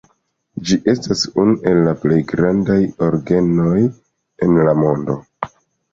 Ĝi 0.69 0.77
estas 0.93 1.19
unu 1.43 1.53
el 1.71 1.81
la 1.89 1.93
plej 2.05 2.17
grandaj 2.33 2.79
orgenoj 3.11 3.77
en 4.47 4.59
la 4.69 4.75
mondo. 4.85 5.19